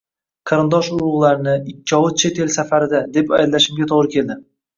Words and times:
Qarindosh-urug`larni, 0.51 1.53
ikkovi 1.73 2.09
chet 2.23 2.41
el 2.47 2.49
safarida, 2.57 3.03
deb 3.19 3.37
aldashimga 3.43 3.89
to`g`ri 3.95 4.13
keldi 4.19 4.41